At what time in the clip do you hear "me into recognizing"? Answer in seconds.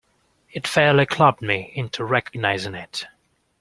1.43-2.73